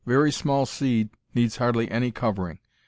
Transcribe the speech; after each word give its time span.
Very 0.07 0.31
small 0.31 0.65
seed 0.65 1.09
needs 1.35 1.57
hardly 1.57 1.87
any 1.91 2.09
covering. 2.09 2.57